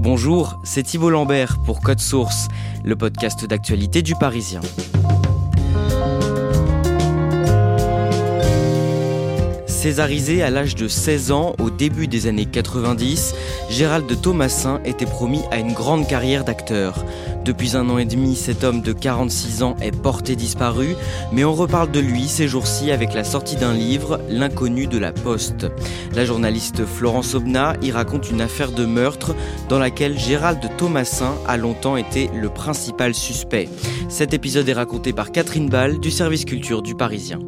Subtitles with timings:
[0.00, 2.46] Bonjour, c'est Thibault Lambert pour Code Source,
[2.84, 4.60] le podcast d'actualité du Parisien.
[9.78, 13.32] Césarisé à l'âge de 16 ans au début des années 90,
[13.70, 17.04] Gérald Thomasin était promis à une grande carrière d'acteur.
[17.44, 20.96] Depuis un an et demi, cet homme de 46 ans est porté disparu,
[21.30, 25.12] mais on reparle de lui ces jours-ci avec la sortie d'un livre, L'inconnu de la
[25.12, 25.68] Poste.
[26.12, 29.36] La journaliste Florence Obna y raconte une affaire de meurtre
[29.68, 33.68] dans laquelle Gérald Thomasin a longtemps été le principal suspect.
[34.08, 37.38] Cet épisode est raconté par Catherine Ball du service culture du Parisien.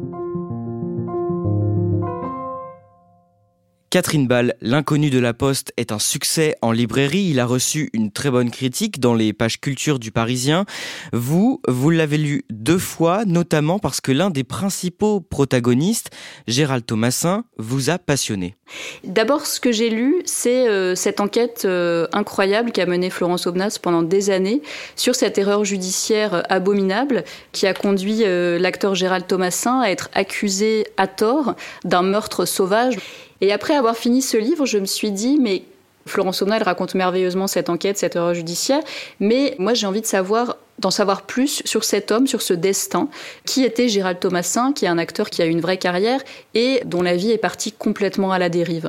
[3.91, 7.27] Catherine Ball, L'inconnu de la Poste est un succès en librairie.
[7.29, 10.63] Il a reçu une très bonne critique dans les pages culture du Parisien.
[11.11, 16.09] Vous, vous l'avez lu deux fois, notamment parce que l'un des principaux protagonistes,
[16.47, 18.55] Gérald Thomasin, vous a passionné.
[19.03, 23.77] D'abord, ce que j'ai lu, c'est euh, cette enquête euh, incroyable qu'a menée Florence Obnas
[23.81, 24.61] pendant des années
[24.95, 30.87] sur cette erreur judiciaire abominable qui a conduit euh, l'acteur Gérald Thomasin à être accusé
[30.95, 32.95] à tort d'un meurtre sauvage.
[33.41, 35.63] Et après avoir fini ce livre, je me suis dit, mais
[36.05, 38.81] Florence Omna, elle raconte merveilleusement cette enquête, cette erreur judiciaire,
[39.19, 43.07] mais moi j'ai envie de savoir d'en savoir plus sur cet homme, sur ce destin.
[43.45, 46.21] Qui était Gérald Thomasin, qui est un acteur qui a une vraie carrière
[46.55, 48.87] et dont la vie est partie complètement à la dérive?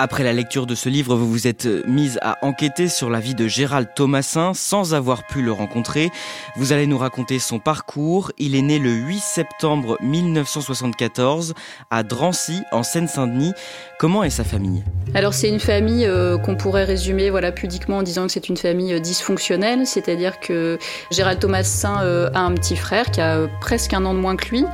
[0.00, 3.36] Après la lecture de ce livre, vous vous êtes mise à enquêter sur la vie
[3.36, 6.10] de Gérald Thomasin sans avoir pu le rencontrer.
[6.56, 8.32] Vous allez nous raconter son parcours.
[8.36, 11.54] Il est né le 8 septembre 1974
[11.92, 13.52] à Drancy, en Seine-Saint-Denis.
[14.00, 14.82] Comment est sa famille?
[15.14, 18.56] Alors c'est une famille euh, qu'on pourrait résumer voilà pudiquement en disant que c'est une
[18.56, 20.76] famille euh, dysfonctionnelle, c'est-à-dire que
[21.12, 24.48] Gérald Thomasin euh, a un petit frère qui a presque un an de moins que
[24.48, 24.64] lui.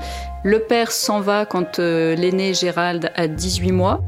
[0.44, 4.00] Le père s'en va quand l'aîné Gérald a 18 mois.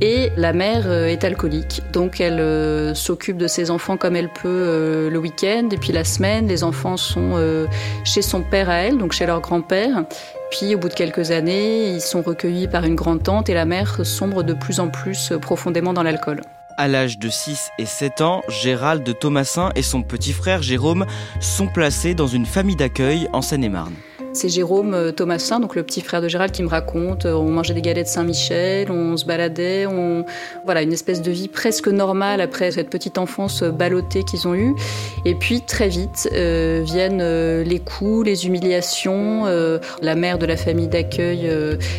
[0.00, 4.28] Et la mère euh, est alcoolique, donc elle euh, s'occupe de ses enfants comme elle
[4.28, 7.66] peut euh, le week-end, et puis la semaine, les enfants sont
[8.04, 10.04] chez son père à elle, donc chez leur grand-père.
[10.50, 14.06] Puis au bout de quelques années, ils sont recueillis par une grande-tante et la mère
[14.06, 16.42] sombre de plus en plus profondément dans l'alcool.
[16.76, 21.06] À l'âge de 6 et 7 ans, Gérald de Thomasin et son petit frère Jérôme
[21.40, 23.94] sont placés dans une famille d'accueil en Seine-et-Marne.
[24.38, 27.26] C'est Jérôme euh, Thomasin, donc le petit frère de Gérald, qui me raconte.
[27.26, 30.24] Euh, on mangeait des galettes Saint-Michel, on se baladait, on
[30.64, 34.54] voilà une espèce de vie presque normale après cette petite enfance euh, ballottée qu'ils ont
[34.54, 34.76] eue.
[35.24, 39.44] Et puis très vite viennent les coups, les humiliations.
[39.44, 41.50] la mère de la famille d'accueil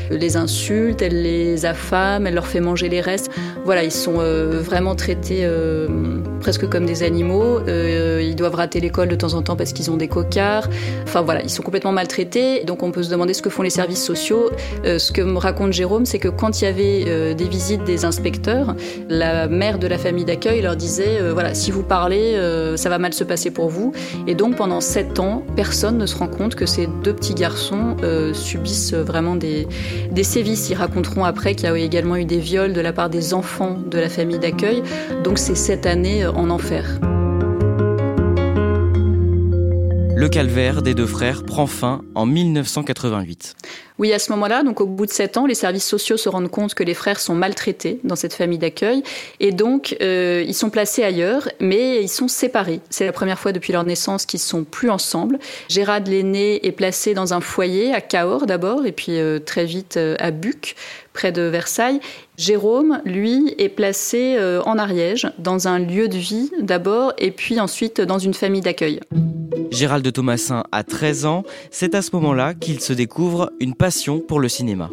[0.10, 3.30] les insulte, elle les affame, elle leur fait manger les restes.
[3.66, 4.20] Voilà, ils sont
[4.62, 5.48] vraiment traités
[6.40, 7.60] presque comme des animaux.
[7.68, 10.70] ils doivent rater l'école de temps en temps parce qu'ils ont des cocards.
[11.04, 12.29] Enfin voilà, ils sont complètement maltraités
[12.66, 14.50] donc on peut se demander ce que font les services sociaux.
[14.86, 17.84] Euh, ce que me raconte Jérôme, c'est que quand il y avait euh, des visites
[17.84, 18.76] des inspecteurs,
[19.10, 22.38] la mère de la famille d'accueil leur disait euh, voilà, si vous parlez,
[22.76, 23.94] ça va mal se passer pour vous.
[24.28, 27.96] Et donc pendant sept ans, personne ne se rend compte que ces deux petits garçons
[28.34, 29.68] subissent vraiment des,
[30.12, 30.70] des sévices.
[30.70, 33.78] Ils raconteront après qu'il y a également eu des viols de la part des enfants
[33.86, 34.84] de la famille d'accueil.
[35.24, 37.00] Donc c'est sept années en enfer.
[40.20, 43.56] Le calvaire des deux frères prend fin en 1988.
[44.00, 46.50] Oui, à ce moment-là, donc au bout de sept ans, les services sociaux se rendent
[46.50, 49.04] compte que les frères sont maltraités dans cette famille d'accueil
[49.42, 52.80] et donc euh, ils sont placés ailleurs, mais ils sont séparés.
[52.90, 55.38] C'est la première fois depuis leur naissance qu'ils sont plus ensemble.
[55.68, 59.98] Gérard l'aîné est placé dans un foyer à Cahors d'abord et puis euh, très vite
[59.98, 60.78] euh, à Buc
[61.12, 62.00] près de Versailles.
[62.38, 68.00] Jérôme, lui, est placé en Ariège, dans un lieu de vie d'abord, et puis ensuite
[68.00, 69.02] dans une famille d'accueil.
[69.72, 73.89] Gérald de Thomasin a 13 ans, c'est à ce moment-là qu'il se découvre une passion
[74.28, 74.90] pour le cinéma.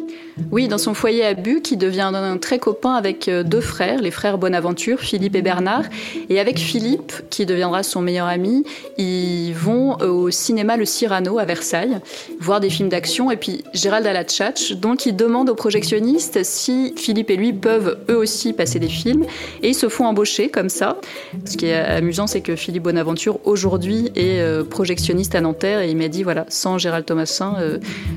[0.51, 4.01] Oui, dans son foyer à Buc, il devient un très copain avec euh, deux frères,
[4.01, 5.83] les frères Bonaventure, Philippe et Bernard.
[6.29, 8.63] Et avec Philippe, qui deviendra son meilleur ami,
[8.97, 11.97] ils vont euh, au cinéma Le Cyrano à Versailles,
[12.39, 13.31] voir des films d'action.
[13.31, 17.51] Et puis Gérald a la tchatch, donc il demande aux projectionnistes si Philippe et lui
[17.51, 19.25] peuvent eux aussi passer des films.
[19.63, 20.97] Et ils se font embaucher comme ça.
[21.45, 25.81] Ce qui est amusant, c'est que Philippe Bonaventure, aujourd'hui, est euh, projectionniste à Nanterre.
[25.81, 27.55] Et il m'a dit, voilà, sans Gérald Thomasin,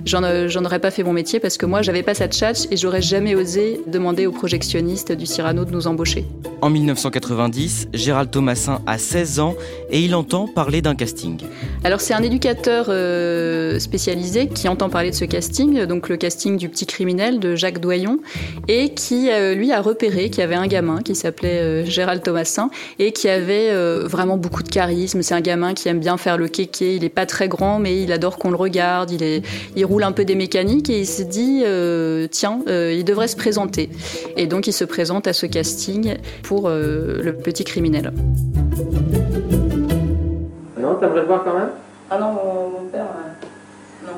[0.04, 3.02] j'en aurais pas fait mon métier parce que moi, j'avais pas à tchatch et j'aurais
[3.02, 6.26] jamais osé demander aux projectionnistes du Cyrano de nous embaucher.
[6.62, 9.55] En 1990, Gérald Thomasin a 16 ans
[9.90, 11.38] et il entend parler d'un casting.
[11.84, 16.58] Alors c'est un éducateur euh, spécialisé qui entend parler de ce casting, donc le casting
[16.58, 18.19] du petit criminel de Jacques Doyon,
[18.69, 22.23] et qui euh, lui a repéré qu'il y avait un gamin qui s'appelait euh, Gérald
[22.23, 23.70] Thomasin et qui avait
[24.05, 25.23] vraiment beaucoup de charisme.
[25.23, 28.02] C'est un gamin qui aime bien faire le kéké, il est pas très grand mais
[28.02, 29.43] il adore qu'on le regarde, il, est,
[29.76, 33.37] il roule un peu des et il s'est dit euh, tiens, euh, il devrait se
[33.37, 33.91] présenter.
[34.37, 38.12] Et donc il se présente à ce casting pour euh, le petit criminel.
[40.79, 41.69] Non, t'aimerais le voir quand même?
[42.11, 43.06] Ah non, mon, père,
[44.05, 44.12] non.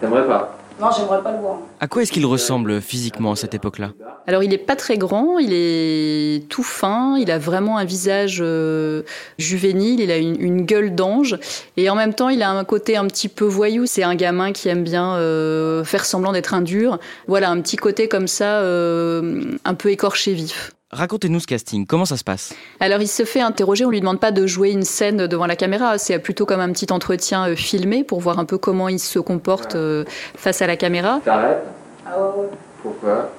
[0.00, 0.55] T'aimerais pas?
[0.78, 1.58] Non, j'aimerais pas le voir.
[1.80, 3.92] À quoi est-ce qu'il ressemble physiquement à cette époque-là?
[4.26, 8.38] Alors, il est pas très grand, il est tout fin, il a vraiment un visage
[8.40, 9.02] euh,
[9.38, 11.38] juvénile, il a une, gueule d'ange,
[11.78, 13.86] et en même temps, il a un côté un petit peu voyou.
[13.86, 16.98] C'est un gamin qui aime bien euh, faire semblant d'être un dur.
[17.26, 20.75] Voilà, un petit côté comme ça, euh, un peu écorché vif.
[20.92, 22.54] Racontez-nous ce casting, comment ça se passe?
[22.78, 25.56] Alors il se fait interroger, on lui demande pas de jouer une scène devant la
[25.56, 29.00] caméra, c'est plutôt comme un petit entretien euh, filmé pour voir un peu comment il
[29.00, 30.04] se comporte euh,
[30.36, 31.20] face à la caméra.
[31.24, 31.64] T'arrêtes
[32.06, 32.48] Ah ouais, ouais.
[32.84, 33.32] Pourquoi?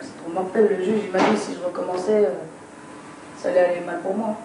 [0.00, 2.30] C'est trop mortel, le juge il m'a dit si je recommençais, euh,
[3.36, 4.36] ça allait aller mal pour moi.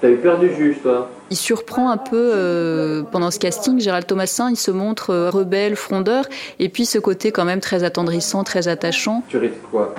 [0.00, 1.10] T'as eu peur du juge, toi?
[1.30, 3.80] Il surprend un peu pendant ce casting.
[3.80, 6.26] Gérald Thomasin, il se montre rebelle, frondeur,
[6.58, 9.22] et puis ce côté quand même très attendrissant, très attachant.
[9.28, 9.94] Tu risques quoi?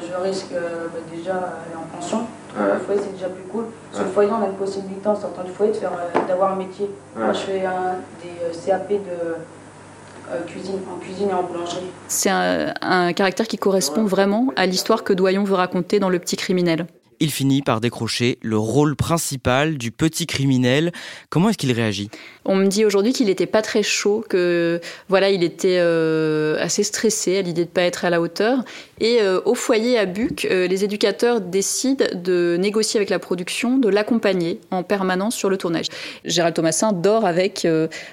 [0.00, 2.26] Je risque euh, bah, déjà aller en pension.
[2.56, 3.64] Le foyer, c'est déjà plus cool.
[3.92, 6.52] Sur le foyer, on a une possibilité en sortant du foyer de faire, euh, d'avoir
[6.52, 6.88] un métier.
[7.16, 11.90] Moi, je fais un, des euh, CAP de cuisine, en cuisine et en boulangerie.
[12.08, 16.18] C'est un, un, caractère qui correspond vraiment à l'histoire que Doyon veut raconter dans Le
[16.18, 16.86] Petit Criminel.
[17.20, 20.92] Il finit par décrocher le rôle principal du petit criminel.
[21.30, 22.10] Comment est-ce qu'il réagit?
[22.44, 26.82] On me dit aujourd'hui qu'il n'était pas très chaud, que voilà, il était euh, assez
[26.82, 28.64] stressé à l'idée de ne pas être à la hauteur.
[29.00, 33.78] Et euh, au foyer à Buc, euh, les éducateurs décident de négocier avec la production,
[33.78, 35.86] de l'accompagner en permanence sur le tournage.
[36.24, 37.66] Gérald Thomasin dort avec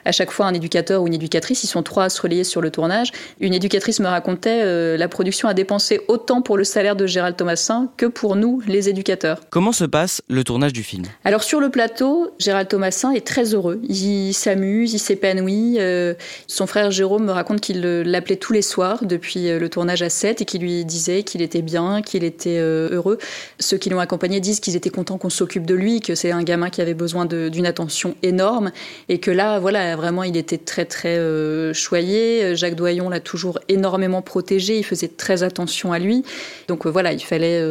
[0.06, 1.63] à chaque fois un éducateur ou une éducatrice.
[1.63, 3.12] Ils sont trois à se relayer sur le tournage.
[3.39, 7.89] Une éducatrice me racontait la production a dépensé autant pour le salaire de Gérald Thomasin
[7.98, 9.42] que pour nous, les éducateurs.
[9.50, 11.04] Comment se passe le tournage du film?
[11.24, 13.80] Alors sur le plateau, Gérald Thomasin est très heureux.
[13.88, 15.78] Il s'amuse, il s'épanouit.
[15.80, 16.13] Euh,
[16.48, 20.10] son frère Jérôme me raconte qu'il l'appelait tous les soirs depuis euh, le tournage à
[20.10, 23.18] 7 et qu'il lui disait qu'il était bien, qu'il était euh, heureux.
[23.59, 26.44] Ceux qui l'ont accompagné disent qu'ils étaient contents qu'on s'occupe de lui, que c'est un
[26.44, 28.71] gamin qui avait besoin d'une attention énorme
[29.09, 32.56] et que là, voilà, vraiment, il était très très choyé.
[32.56, 34.77] Jacques Doyon l'a toujours énormément protégé.
[34.77, 36.23] Il faisait très attention à lui.
[36.68, 37.63] Donc voilà, il fallait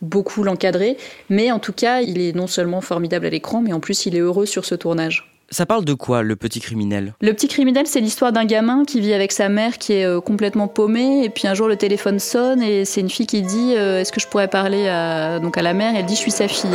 [0.00, 0.96] beaucoup l'encadrer
[1.30, 4.16] mais en tout cas, il est non seulement formidable à l'écran, mais en plus, il
[4.16, 5.33] est heureux sur ce tournage.
[5.50, 7.14] Ça parle de quoi, le petit criminel?
[7.20, 10.20] Le petit criminel, c'est l'histoire d'un gamin qui vit avec sa mère qui est euh,
[10.20, 11.22] complètement paumée.
[11.24, 14.10] Et puis un jour, le téléphone sonne et c'est une fille qui dit euh, Est-ce
[14.10, 15.94] que je pourrais parler à, donc à la mère?
[15.96, 16.70] Elle dit Je suis sa fille.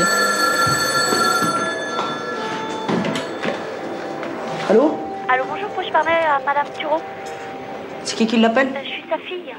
[4.69, 4.97] Allô?
[5.27, 7.01] Allô, bonjour, peux-je parler à Madame Thureau
[8.03, 8.67] C'est qui qui l'appelle?
[8.67, 9.53] Euh, Je suis sa fille.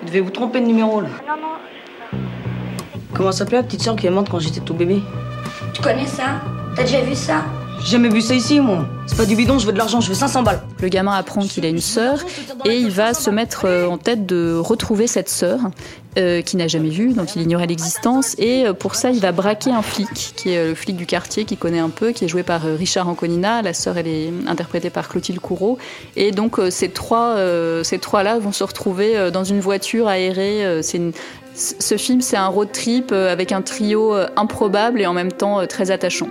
[0.00, 1.08] Vous devez vous tromper de numéro là.
[1.26, 2.18] Non, non,
[3.14, 5.02] Comment s'appelait la petite soeur qui est morte quand j'étais tout bébé?
[5.72, 6.40] Tu connais ça?
[6.76, 7.42] T'as déjà vu ça?
[7.80, 8.86] J'ai jamais vu ça ici, moi.
[9.06, 10.62] C'est pas du bidon, je veux de l'argent, je veux 500 balles.
[10.80, 12.18] Le gamin apprend qu'il a une sœur
[12.64, 15.60] et il va se mettre euh, en tête de retrouver cette sœur
[16.16, 18.34] euh, qu'il n'a jamais vue, donc il ignorait l'existence.
[18.38, 21.44] Et euh, pour ça, il va braquer un flic, qui est le flic du quartier,
[21.44, 23.60] qui connaît un peu, qui est joué par Richard Anconina.
[23.60, 25.78] La sœur, elle est interprétée par Clotilde Courreau.
[26.16, 27.36] Et donc ces trois,
[27.82, 30.80] ces trois-là vont se retrouver dans une voiture aérée.
[30.82, 31.00] C'est
[31.54, 35.32] ce film, c'est un road trip euh, avec un trio euh, improbable et en même
[35.32, 36.28] temps euh, très attachant.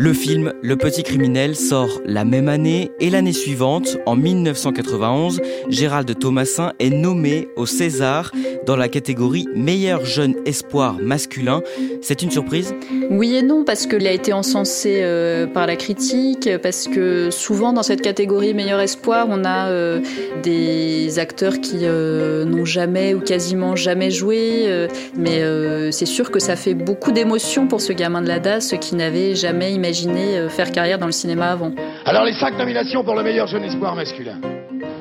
[0.00, 5.40] Le film Le Petit Criminel sort la même année et l'année suivante, en 1991,
[5.70, 8.30] Gérald Thomasin est nommé au César
[8.64, 11.62] dans la catégorie Meilleur jeune espoir masculin.
[12.00, 12.76] C'est une surprise?
[13.10, 17.72] Oui et non, parce qu'il a été encensé euh, par la critique, parce que souvent
[17.72, 20.00] dans cette catégorie Meilleur espoir, on a euh,
[20.44, 24.86] des acteurs qui euh, n'ont jamais ou quasiment jamais joué,
[25.16, 25.42] mais
[25.90, 29.34] c'est sûr que ça fait beaucoup d'émotions pour ce gamin de la DAS qui n'avait
[29.34, 31.72] jamais imaginé imaginé faire carrière dans le cinéma avant.
[32.04, 34.38] Alors les cinq nominations pour le meilleur jeune espoir masculin.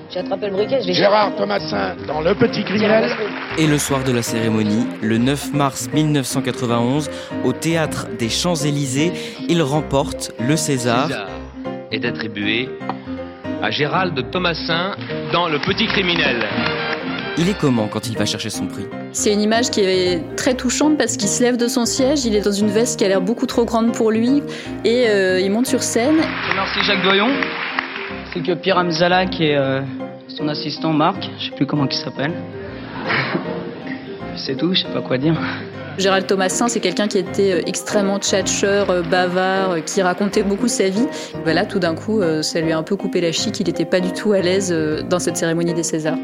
[0.09, 3.11] J'ai attrapé le briquet, je Gérard Thomasin dans Le Petit Criminel.
[3.57, 7.09] Et le soir de la cérémonie, le 9 mars 1991,
[7.43, 9.11] au théâtre des Champs-Élysées,
[9.49, 11.07] il remporte le César.
[11.07, 11.27] César
[11.91, 12.69] est attribué
[13.61, 14.95] à Gérald Thomasin
[15.33, 16.47] dans Le Petit Criminel.
[17.39, 20.55] Il est comment quand il va chercher son prix C'est une image qui est très
[20.55, 23.07] touchante parce qu'il se lève de son siège, il est dans une veste qui a
[23.09, 24.41] l'air beaucoup trop grande pour lui
[24.83, 26.17] et euh, il monte sur scène.
[26.55, 27.29] Merci Jacques Doyon.
[28.33, 29.81] C'est que Pierre Amzala qui est euh,
[30.29, 32.33] son assistant Marc, je sais plus comment il s'appelle.
[34.35, 35.35] C'est tout, je sais pas quoi dire.
[35.97, 41.07] Gérald Thomasin, c'est quelqu'un qui était euh, extrêmement tchatcheur, bavard, qui racontait beaucoup sa vie.
[41.43, 43.59] Voilà, tout d'un coup, ça lui a un peu coupé la chic.
[43.59, 44.71] Il n'était pas du tout à l'aise
[45.09, 46.17] dans cette cérémonie des Césars.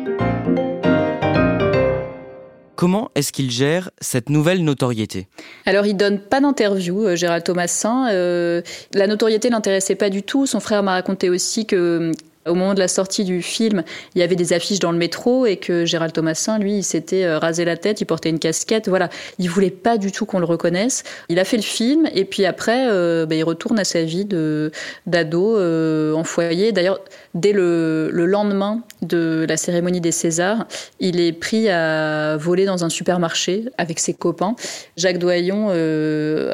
[2.75, 5.27] Comment est-ce qu'il gère cette nouvelle notoriété?
[5.65, 8.07] Alors, il donne pas d'interview, Gérald Thomasin.
[8.09, 10.45] la notoriété l'intéressait pas du tout.
[10.45, 12.11] Son frère m'a raconté aussi que
[12.45, 13.83] au moment de la sortie du film,
[14.15, 17.23] il y avait des affiches dans le métro et que Gérald Thomasin, lui, il s'était
[17.23, 18.89] euh, rasé la tête, il portait une casquette.
[18.89, 19.09] Voilà,
[19.39, 21.03] il voulait pas du tout qu'on le reconnaisse.
[21.29, 24.25] Il a fait le film et puis après, euh, bah, il retourne à sa vie
[24.25, 24.71] de
[25.05, 26.71] d'ado euh, en foyer.
[26.71, 26.99] D'ailleurs,
[27.33, 30.65] dès le, le, lendemain de la cérémonie des Césars,
[30.99, 34.55] il est pris à voler dans un supermarché avec ses copains.
[34.97, 35.69] Jacques Doyon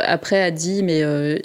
[0.02, 1.04] après a dit, mais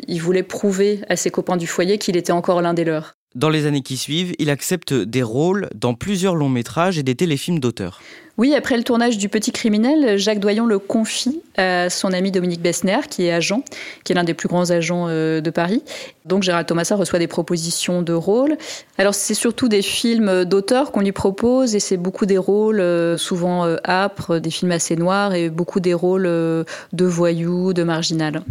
[0.09, 3.15] il voulait prouver à ses copains du foyer qu'il était encore l'un des leurs.
[3.35, 7.17] Dans les années qui suivent, il accepte des rôles dans plusieurs longs métrages et des
[7.17, 8.01] téléfilms d'auteur.
[8.39, 12.63] Oui, après le tournage du Petit Criminel, Jacques Doyon le confie à son ami Dominique
[12.63, 13.65] Bessner, qui est agent,
[14.05, 15.83] qui est l'un des plus grands agents euh, de Paris.
[16.27, 18.57] Donc Gérald Thomasin reçoit des propositions de rôles.
[18.99, 23.17] Alors c'est surtout des films d'auteur qu'on lui propose et c'est beaucoup des rôles euh,
[23.17, 28.43] souvent euh, âpres, des films assez noirs et beaucoup des rôles de voyous, de marginal.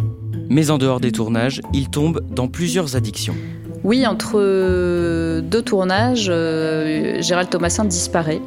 [0.50, 3.36] Mais en dehors des tournages, il tombe dans plusieurs addictions.
[3.84, 8.42] Oui, entre deux tournages, euh, Gérald Thomasin disparaît.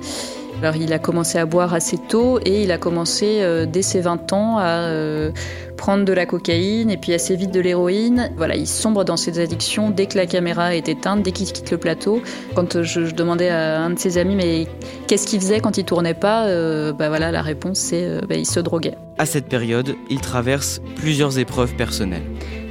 [0.63, 4.01] Alors il a commencé à boire assez tôt et il a commencé euh, dès ses
[4.01, 5.31] 20 ans à euh,
[5.77, 8.31] prendre de la cocaïne et puis assez vite de l'héroïne.
[8.37, 11.71] Voilà, il sombre dans ses addictions dès que la caméra est éteinte, dès qu'il quitte
[11.71, 12.23] le plateau.
[12.55, 14.67] Quand je, demandais à un de ses amis mais
[15.07, 16.47] qu'est-ce qu'il faisait quand il tournait pas,
[16.93, 18.95] bah voilà la réponse c'est bah, il se droguait.
[19.19, 22.25] À cette période, il traverse plusieurs épreuves personnelles.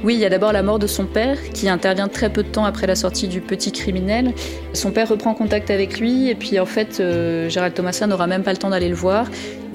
[0.04, 2.48] Oui, il y a d'abord la mort de son père, qui intervient très peu de
[2.48, 4.32] temps après la sortie du Petit Criminel.
[4.72, 8.44] Son père reprend contact avec lui, et puis en fait, euh, Gérald Thomasin n'aura même
[8.44, 9.26] pas le temps d'aller le voir.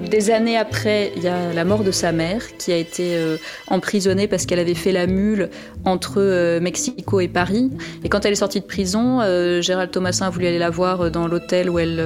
[0.10, 3.38] Des années après, il y a la mort de sa mère, qui a été euh,
[3.67, 5.50] emprisonnée parce qu'elle avait fait la mule
[5.86, 7.72] entre euh, Mexico et Paris.
[8.03, 9.20] Et quand elle est sortie de prison,
[9.62, 12.03] Gérald Thomasin a voulu aller la voir dans l'hôtel où elle,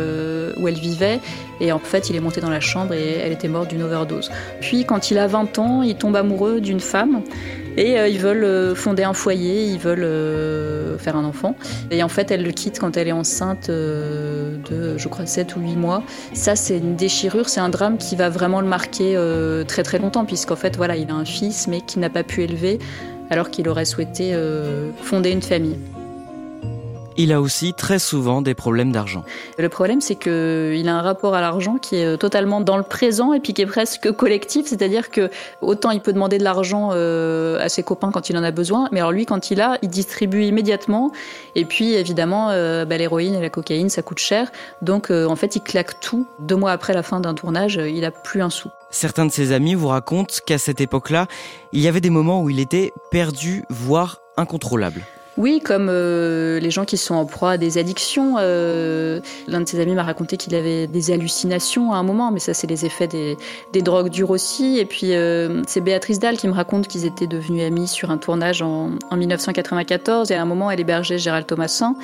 [0.58, 1.20] où elle vivait.
[1.62, 4.32] Et en fait, il est monté dans la chambre et elle était morte d'une overdose.
[4.62, 7.22] Puis, quand il a 20 ans, il tombe amoureux d'une femme.
[7.77, 11.55] Et euh, ils veulent euh, fonder un foyer, ils veulent euh, faire un enfant.
[11.91, 15.60] Et en fait, elle le quitte quand elle est enceinte de, je crois, 7 ou
[15.62, 16.03] 8 mois.
[16.34, 19.17] Ça, c'est une déchirure, c'est un drame qui va vraiment le marquer
[19.67, 22.44] très très longtemps, puisqu'en fait, voilà, il a un fils, mais qu'il n'a pas pu
[22.44, 22.79] élever,
[23.29, 24.36] alors qu'il aurait souhaité
[25.01, 25.77] fonder une famille.
[27.17, 29.24] Il a aussi très souvent des problèmes d'argent.
[29.57, 33.34] Le problème, c'est qu'il a un rapport à l'argent qui est totalement dans le présent
[33.34, 35.29] et puis qui est presque collectif, c'est-à-dire que
[35.62, 38.89] autant il peut demander de l'argent euh, à ses copains quand il en a besoin,
[38.91, 41.12] mais alors lui, quand il a, il distribue immédiatement.
[41.55, 44.51] Et puis, évidemment, euh, bah, l'héroïne et la cocaïne, ça coûte cher.
[44.81, 46.27] Donc, euh, en fait, il claque tout.
[46.39, 48.69] Deux mois après la fin d'un tournage, il a plus un sou.
[48.91, 51.27] Certains de ses amis vous racontent qu'à cette époque-là,
[51.72, 55.01] il y avait des moments où il était perdu, voire incontrôlable.
[55.38, 58.36] Oui, comme euh, les gens qui sont en proie à des addictions.
[58.39, 62.39] Euh, l'un de ses amis m'a raconté qu'il avait des hallucinations à un moment, mais
[62.39, 64.80] ça, c'est les effets des, drogues dures aussi.
[64.80, 68.18] Et puis, euh, c'est Béatrice Dalle qui me raconte qu'ils étaient devenus amis sur un
[68.18, 70.32] tournage en, 1994.
[70.32, 71.96] Et à un moment, elle hébergeait Gérald Thomasin.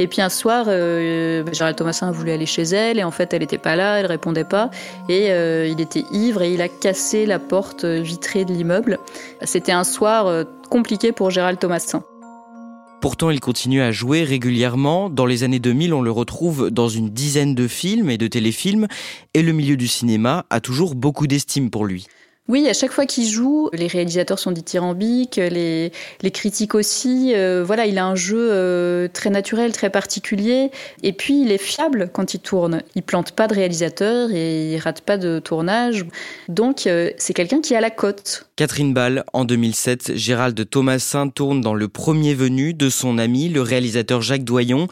[0.00, 2.98] Et puis, un soir, Gérald Thomasin voulu aller chez elle.
[2.98, 4.70] Et en fait, elle n'était pas là, elle répondait pas.
[5.08, 8.98] Et il était ivre et il a cassé la porte vitrée de l'immeuble.
[9.42, 12.02] C'était un soir compliqué pour Gérald Thomasin.
[13.00, 15.08] Pourtant, il continue à jouer régulièrement.
[15.08, 18.88] Dans les années 2000, on le retrouve dans une dizaine de films et de téléfilms,
[19.32, 22.06] et le milieu du cinéma a toujours beaucoup d'estime pour lui.
[22.50, 27.30] Oui, à chaque fois qu'il joue, les réalisateurs sont dithyrambiques, les, les critiques aussi.
[27.32, 30.72] Euh, voilà, il a un jeu euh, très naturel, très particulier.
[31.04, 32.82] Et puis, il est fiable quand il tourne.
[32.96, 36.04] Il plante pas de réalisateur et il rate pas de tournage.
[36.48, 38.48] Donc, euh, c'est quelqu'un qui a la cote.
[38.56, 43.62] Catherine Ball, en 2007, Gérald Thomasin tourne dans Le Premier Venu de son ami, le
[43.62, 44.88] réalisateur Jacques Doyon.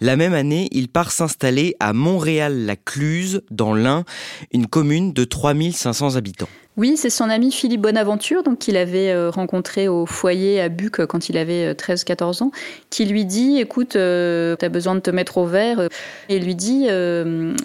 [0.00, 4.06] La même année, il part s'installer à Montréal-la-Cluse, dans l'Ain,
[4.50, 6.48] une commune de 3500 habitants.
[6.78, 11.00] Oui, c'est son ami Philippe Bonaventure, donc qu'il avait euh, rencontré au foyer à Buc
[11.00, 12.50] euh, quand il avait 13-14 euh, ans,
[12.88, 15.86] qui lui dit "Écoute, tu as besoin de te mettre au vert."
[16.30, 16.86] Et lui dit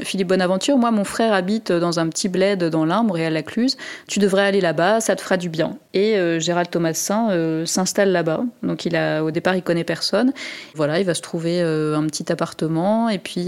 [0.03, 3.43] "Philippe Bonaventure, moi mon frère habite dans un petit bled dans l'Imbre et à la
[3.43, 3.77] Cluse.
[4.09, 8.43] Tu devrais aller là-bas, ça te fera du bien." Et Gérald Thomasin s'installe là-bas.
[8.61, 10.33] Donc il a au départ il connaît personne.
[10.75, 13.47] Voilà, il va se trouver un petit appartement et puis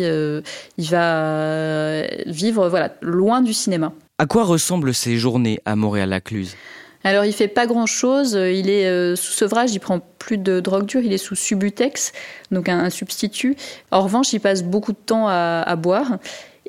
[0.78, 3.92] il va vivre voilà loin du cinéma.
[4.20, 6.56] À quoi ressemblent ces journées à Montréal-Lacluse?
[7.06, 10.60] Alors il fait pas grand chose, il est euh, sous sevrage, il prend plus de
[10.60, 12.12] drogue dure, il est sous Subutex,
[12.52, 13.56] donc un, substitut.
[13.92, 16.20] En revanche, il passe beaucoup de temps à boire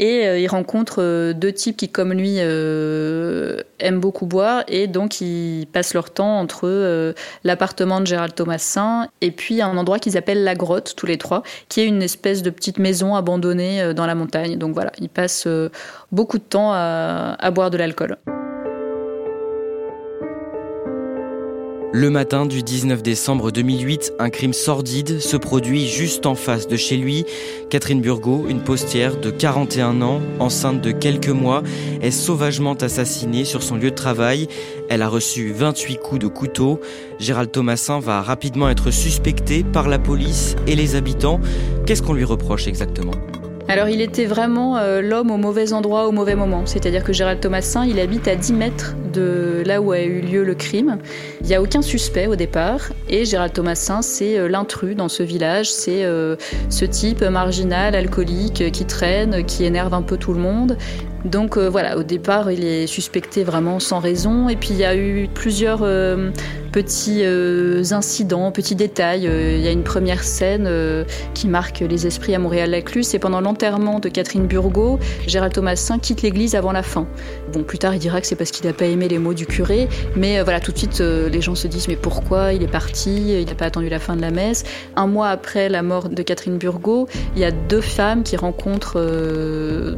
[0.01, 4.65] et euh, il rencontre euh, deux types qui, comme lui, euh, aiment beaucoup boire.
[4.67, 7.15] Et donc, ils passent leur temps entre
[7.45, 11.43] l'appartement de Gérald Thomasin et puis un endroit qu'ils appellent la grotte, tous les trois,
[11.69, 14.57] qui est une espèce de petite maison abandonnée dans la montagne.
[14.57, 15.47] Donc voilà, ils passent
[16.11, 18.17] beaucoup de temps à boire de l'alcool.
[21.93, 26.77] Le matin du 19 décembre 2008, un crime sordide se produit juste en face de
[26.77, 27.25] chez lui.
[27.69, 31.65] Catherine Burgot, une postière de 41 ans, enceinte de quelques mois,
[32.01, 34.47] est sauvagement assassinée sur son lieu de travail.
[34.89, 36.81] Elle a reçu 28 coups de couteau.
[37.19, 41.41] Gérald Thomasin va rapidement être suspecté par la police et les habitants.
[41.87, 43.15] Qu'est-ce qu'on lui reproche exactement?
[43.71, 46.63] Alors il était vraiment euh, l'homme au mauvais endroit au mauvais moment.
[46.67, 50.43] C'est-à-dire que Gérald Thomasin, il habite à 10 mètres de là où a eu lieu
[50.43, 50.99] le crime.
[51.41, 52.89] Il n'y a aucun suspect au départ.
[53.09, 55.71] Et Gérald Thomasin, c'est euh, l'intrus dans ce village.
[55.71, 56.35] C'est euh,
[56.69, 60.77] ce type marginal, alcoolique, qui traîne, qui énerve un peu tout le monde.
[61.25, 64.49] Donc voilà, au départ, il est suspecté vraiment sans raison.
[64.49, 65.85] Et puis il y a eu plusieurs
[66.73, 69.27] petits euh, incidents, petits détails.
[69.27, 73.05] Euh, il y a une première scène euh, qui marque les esprits à Montréal-Laclus.
[73.05, 77.07] C'est pendant l'enterrement de Catherine Burgot, Gérald Thomasin quitte l'église avant la fin.
[77.53, 79.47] Bon, plus tard, il dira que c'est parce qu'il n'a pas aimé les mots du
[79.47, 83.41] curé, mais voilà, tout de suite, les gens se disent mais pourquoi il est parti?
[83.41, 84.65] Il n'a pas attendu la fin de la messe.
[84.97, 89.01] Un mois après la mort de Catherine Burgot, il y a deux femmes qui rencontrent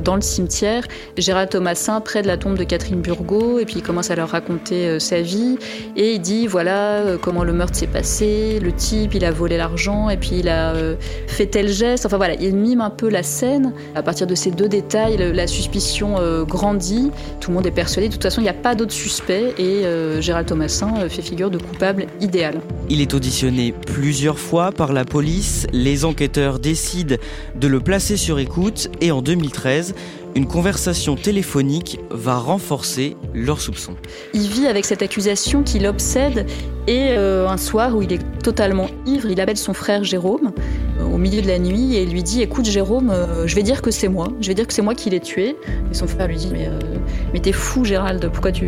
[0.02, 0.84] dans le cimetière
[1.18, 4.30] Gérald Thomasin près de la tombe de Catherine Burgot, et puis il commence à leur
[4.30, 5.58] raconter sa vie,
[5.96, 9.32] et il dit voilà voilà euh, comment le meurtre s'est passé, le type il a
[9.32, 10.94] volé l'argent et puis il a euh,
[11.26, 12.06] fait tel geste.
[12.06, 13.72] Enfin voilà, il mime un peu la scène.
[13.96, 17.10] À partir de ces deux détails, la suspicion euh, grandit.
[17.40, 18.06] Tout le monde est persuadé.
[18.06, 19.82] De toute façon, il n'y a pas d'autres suspects et
[20.20, 22.60] Gérald Thomasin fait figure de coupable idéal.
[22.88, 25.66] Il est auditionné plusieurs fois par la police.
[25.72, 27.16] Les enquêteurs décident
[27.56, 29.94] de le placer sur écoute et en 2013,
[30.34, 33.96] une conversation téléphonique va renforcer leurs soupçons.
[34.32, 36.46] Il vit avec cette accusation qui l'obsède
[36.88, 40.50] et euh, un soir où il est totalement ivre, il appelle son frère Jérôme
[40.98, 43.82] euh, au milieu de la nuit et lui dit Écoute, Jérôme, euh, je vais dire
[43.82, 45.56] que c'est moi, je vais dire que c'est moi qui l'ai tué.
[45.90, 48.64] Et son frère lui dit Mais, t'es fou, Gérald, pourquoi tu.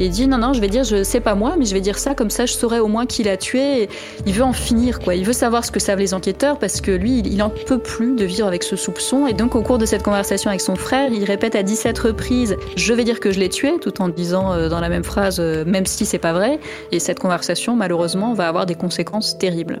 [0.00, 1.82] Et il dit Non, non, je vais dire, je sais pas moi, mais je vais
[1.82, 3.90] dire ça, comme ça je saurais au moins qui l'a tué.
[4.24, 5.14] il veut en finir, quoi.
[5.14, 8.16] Il veut savoir ce que savent les enquêteurs parce que lui, il en peut plus
[8.16, 9.26] de vivre avec ce soupçon.
[9.26, 12.56] Et donc, au cours de cette conversation avec son frère, il répète à 17 reprises
[12.76, 15.84] Je vais dire que je l'ai tué, tout en disant dans la même phrase Même
[15.84, 16.58] si c'est pas vrai.
[16.92, 19.80] Et cette conversation, malheureusement, va avoir des conséquences terribles.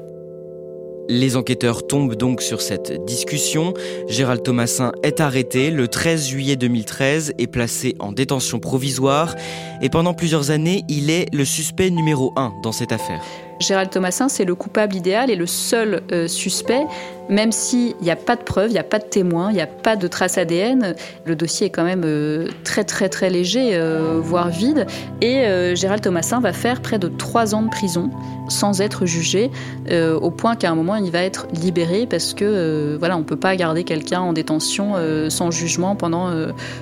[1.10, 3.72] Les enquêteurs tombent donc sur cette discussion.
[4.08, 9.34] Gérald Thomasin est arrêté le 13 juillet 2013 et placé en détention provisoire.
[9.80, 13.22] Et pendant plusieurs années, il est le suspect numéro un dans cette affaire.
[13.60, 16.86] Gérald Thomasin, c'est le coupable idéal et le seul euh, suspect,
[17.28, 19.60] même s'il n'y a pas de preuves, il n'y a pas de témoins, il n'y
[19.60, 20.94] a pas de traces ADN.
[21.24, 24.86] Le dossier est quand même euh, très très très léger, euh, voire vide.
[25.20, 25.44] Et
[25.74, 28.10] Gérald Thomasin va faire près de trois ans de prison
[28.48, 29.50] sans être jugé,
[29.90, 33.36] au point qu'à un moment il va être libéré parce que voilà, on ne peut
[33.36, 34.94] pas garder quelqu'un en détention
[35.28, 36.30] sans jugement pendant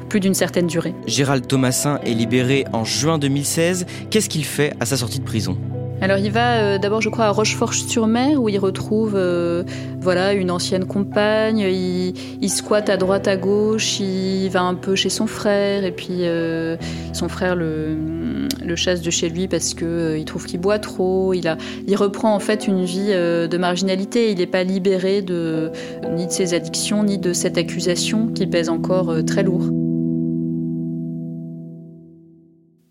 [0.08, 0.94] plus d'une certaine durée.
[1.06, 3.86] Gérald Thomasin est libéré en juin 2016.
[4.10, 5.56] Qu'est-ce qu'il fait à sa sortie de prison?
[6.02, 9.62] Alors il va euh, d'abord, je crois, à Rochefort-sur-Mer où il retrouve euh,
[9.98, 11.58] voilà une ancienne compagne.
[11.58, 13.98] Il, squatte à droite à gauche.
[14.00, 16.76] Il va un peu chez son frère et puis euh,
[17.12, 21.32] son frère le, le, chasse de chez lui parce que il trouve qu'il boit trop.
[21.32, 21.56] Il a,
[21.86, 24.30] il reprend en fait une vie de marginalité.
[24.30, 25.72] Il n'est pas libéré de
[26.14, 29.70] ni de ses addictions ni de cette accusation qui pèse encore très lourd.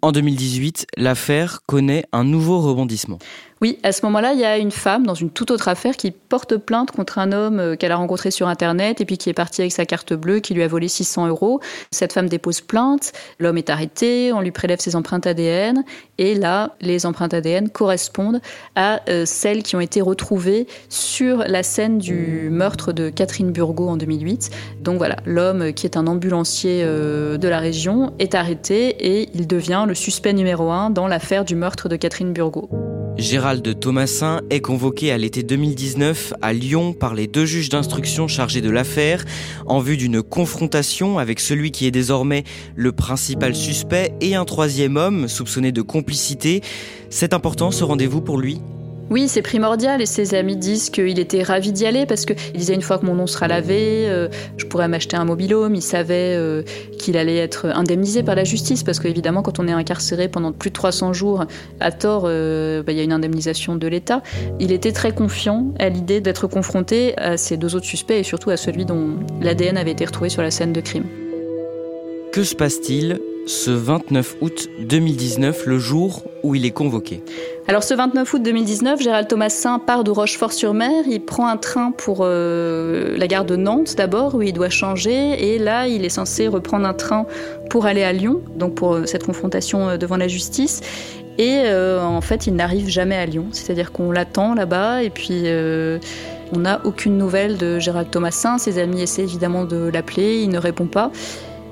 [0.05, 3.17] En 2018, l'affaire connaît un nouveau rebondissement.
[3.61, 6.11] Oui, à ce moment-là, il y a une femme dans une toute autre affaire qui
[6.11, 9.33] porte plainte contre un homme euh, qu'elle a rencontré sur Internet et puis qui est
[9.33, 11.61] parti avec sa carte bleue, qui lui a volé 600 euros.
[11.89, 15.85] Cette femme dépose plainte, l'homme est arrêté, on lui prélève ses empreintes ADN
[16.17, 18.41] et là, les empreintes ADN correspondent
[18.75, 23.87] à euh, celles qui ont été retrouvées sur la scène du meurtre de Catherine Burgot
[23.87, 24.49] en 2008.
[24.81, 29.47] Donc voilà, l'homme qui est un ambulancier euh, de la région est arrêté et il
[29.47, 32.69] devient le suspect numéro un dans l'affaire du meurtre de Catherine Burgot.
[33.17, 38.59] Gérald Thomasin est convoqué à l'été 2019 à Lyon par les deux juges d'instruction chargés
[38.59, 39.23] de l'affaire
[39.65, 42.43] en vue d'une confrontation avec celui qui est désormais
[42.75, 46.61] le principal suspect et un troisième homme soupçonné de complicité.
[47.09, 48.59] C'est important ce rendez-vous pour lui?
[49.11, 52.73] Oui, c'est primordial et ses amis disent qu'il était ravi d'y aller parce qu'il disait
[52.73, 55.75] une fois que mon nom sera lavé, euh, je pourrais m'acheter un mobilhome.
[55.75, 56.63] Il savait euh,
[56.97, 60.71] qu'il allait être indemnisé par la justice parce qu'évidemment, quand on est incarcéré pendant plus
[60.71, 61.45] de 300 jours
[61.79, 64.23] à tort, euh, bah, il y a une indemnisation de l'État.
[64.59, 68.49] Il était très confiant à l'idée d'être confronté à ces deux autres suspects et surtout
[68.49, 71.05] à celui dont l'ADN avait été retrouvé sur la scène de crime.
[72.31, 77.23] Que se passe-t-il ce 29 août 2019, le jour où il est convoqué
[77.67, 82.19] alors ce 29 août 2019, Gérald Thomasin part de Rochefort-sur-Mer, il prend un train pour
[82.21, 86.47] euh, la gare de Nantes d'abord, où il doit changer, et là il est censé
[86.47, 87.25] reprendre un train
[87.71, 90.81] pour aller à Lyon, donc pour euh, cette confrontation euh, devant la justice.
[91.39, 95.43] Et en fait, il n'arrive jamais à Lyon, c'est-à-dire qu'on l'attend là-bas, et puis
[96.53, 98.57] on n'a aucune nouvelle de Gérald Thomasin.
[98.57, 101.11] Ses amis essaient évidemment de l'appeler, il ne répond pas.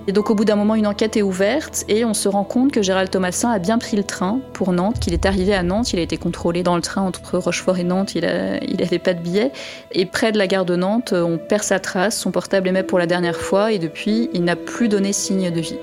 [0.06, 2.72] Et donc au bout d'un moment, une enquête est ouverte et on se rend compte
[2.72, 5.94] que Gérald Thomasin a bien pris le train pour Nantes, qu'il est arrivé à Nantes,
[5.94, 9.22] il a été contrôlé dans le train entre Rochefort et Nantes, il n'avait pas de
[9.22, 9.52] billet.
[9.94, 13.00] Et près de la gare de Nantes, on perd sa trace, son portable émet pour
[13.00, 15.78] la dernière fois et depuis, il n'a plus donné signe de vie.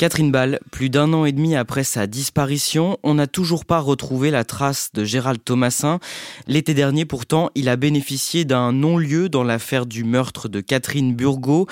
[0.00, 4.30] Catherine Ball, plus d'un an et demi après sa disparition, on n'a toujours pas retrouvé
[4.30, 6.00] la trace de Gérald Thomasin.
[6.46, 11.66] L'été dernier, pourtant, il a bénéficié d'un non-lieu dans l'affaire du meurtre de Catherine Burgot.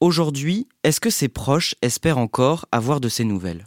[0.00, 3.66] Aujourd'hui, est-ce que ses proches espèrent encore avoir de ses nouvelles?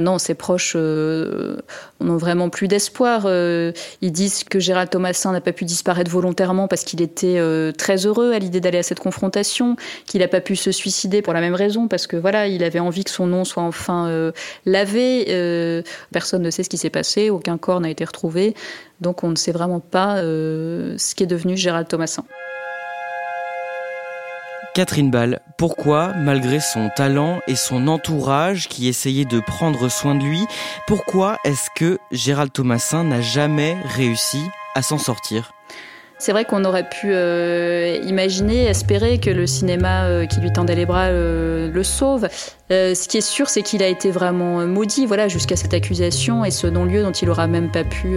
[0.00, 1.58] Non, ses proches euh,
[2.00, 3.24] n'ont vraiment plus d'espoir.
[3.26, 7.70] Euh, ils disent que Gérald Thomasin n'a pas pu disparaître volontairement parce qu'il était euh,
[7.70, 11.34] très heureux à l'idée d'aller à cette confrontation, qu'il n'a pas pu se suicider pour
[11.34, 14.32] la même raison, parce que voilà, il avait envie que son nom soit enfin
[14.64, 15.24] lavé.
[16.12, 18.54] personne ne sait ce qui s'est passé, aucun corps n'a été retrouvé,
[19.00, 22.24] donc on ne sait vraiment pas ce qui est devenu Gérald Thomasin.
[24.72, 30.22] Catherine Ball, pourquoi, malgré son talent et son entourage qui essayait de prendre soin de
[30.22, 30.46] lui,
[30.86, 34.42] pourquoi est-ce que Gérald Thomasin n'a jamais réussi
[34.76, 35.52] à s'en sortir?
[36.20, 40.74] C'est vrai qu'on aurait pu euh, imaginer, espérer que le cinéma euh, qui lui tendait
[40.74, 42.28] les bras euh, le sauve.
[42.68, 46.50] ce qui est sûr, c'est qu'il a été vraiment maudit, voilà, jusqu'à cette accusation et
[46.50, 48.16] ce non-lieu dont il aura même pas pu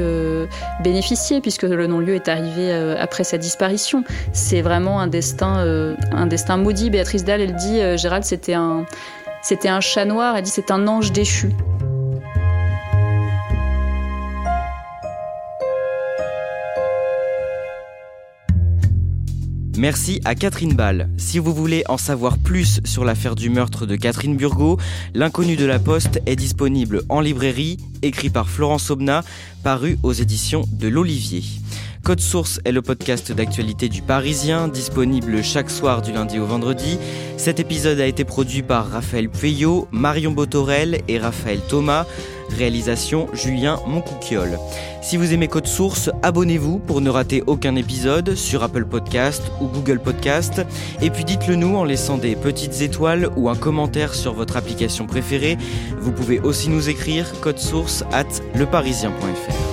[0.83, 4.03] bénéficier, puisque le non-lieu est arrivé après sa disparition.
[4.33, 6.89] C'est vraiment un destin, un destin maudit.
[6.89, 8.85] Béatrice Dalle, elle dit, Gérald, c'était un,
[9.41, 10.35] c'était un chat noir.
[10.35, 11.49] Elle dit, c'est un ange déchu.
[19.77, 21.09] Merci à Catherine Ball.
[21.17, 24.77] Si vous voulez en savoir plus sur l'affaire du meurtre de Catherine Burgot,
[25.15, 29.23] L'inconnu de la Poste est disponible en librairie, écrit par Florence Obna,
[29.63, 31.43] paru aux éditions de l'Olivier.
[32.03, 36.99] Code Source est le podcast d'actualité du Parisien, disponible chaque soir du lundi au vendredi.
[37.37, 42.05] Cet épisode a été produit par Raphaël Pueyo, Marion Botorel et Raphaël Thomas.
[42.53, 44.57] Réalisation Julien Moncouquiole.
[45.01, 49.67] Si vous aimez Code Source, abonnez-vous pour ne rater aucun épisode sur Apple Podcast ou
[49.67, 50.61] Google Podcast.
[51.01, 55.05] Et puis dites-le nous en laissant des petites étoiles ou un commentaire sur votre application
[55.05, 55.57] préférée.
[55.99, 59.72] Vous pouvez aussi nous écrire code source at leparisien.fr.